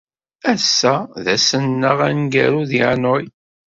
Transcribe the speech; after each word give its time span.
Ass-a 0.51 0.93
d 1.23 1.25
ass-nneɣ 1.35 1.97
aneggaru 2.07 2.61
deg 2.69 2.81
Hanoi. 2.87 3.25